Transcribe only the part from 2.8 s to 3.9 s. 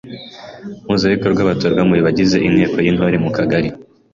y’Intore mu Kagari.